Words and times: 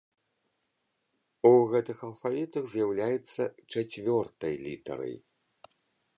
У 1.49 1.61
гэтых 1.73 1.97
алфавітах 2.07 2.63
з'яўляецца 2.73 3.41
чацвёртай 3.75 4.53
літарай. 4.67 5.15